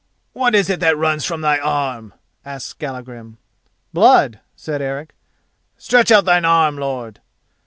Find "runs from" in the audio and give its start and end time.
0.97-1.41